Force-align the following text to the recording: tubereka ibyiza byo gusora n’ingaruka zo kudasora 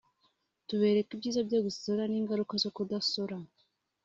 tubereka 0.67 1.09
ibyiza 1.15 1.41
byo 1.47 1.59
gusora 1.67 2.01
n’ingaruka 2.11 2.53
zo 2.63 2.69
kudasora 2.75 3.35